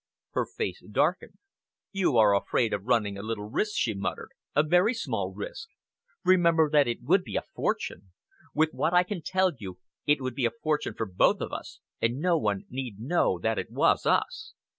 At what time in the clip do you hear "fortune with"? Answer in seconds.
7.53-8.71